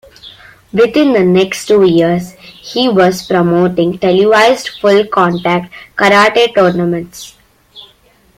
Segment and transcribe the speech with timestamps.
[0.73, 7.35] Within the next two years, he was promoting televised full-contact karate tournaments.